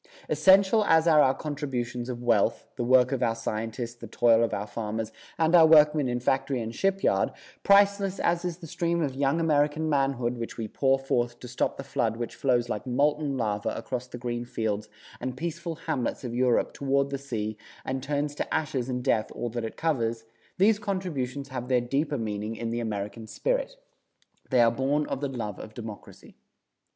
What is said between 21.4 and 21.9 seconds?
have their